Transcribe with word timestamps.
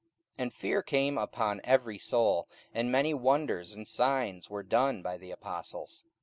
44:002:043 0.31 0.33
And 0.43 0.53
fear 0.55 0.81
came 0.81 1.17
upon 1.19 1.61
every 1.63 1.99
soul: 1.99 2.49
and 2.73 2.91
many 2.91 3.13
wonders 3.13 3.73
and 3.75 3.87
signs 3.87 4.49
were 4.49 4.63
done 4.63 5.03
by 5.03 5.15
the 5.19 5.29
apostles. 5.29 6.05